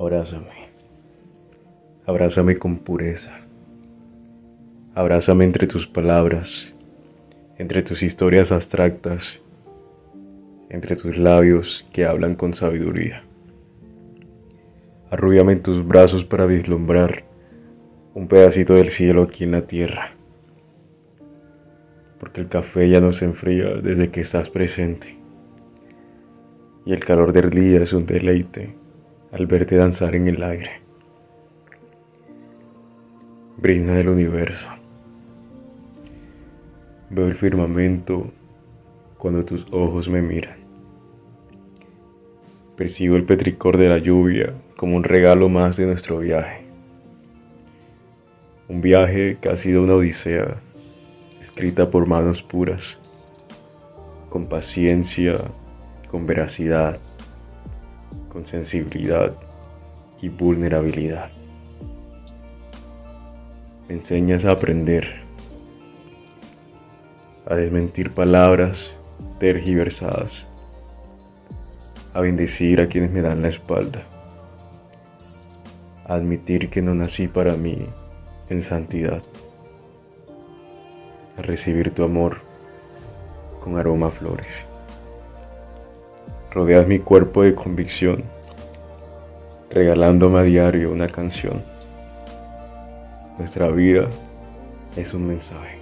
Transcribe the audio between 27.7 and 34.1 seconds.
es un deleite al verte danzar en el aire. Brina del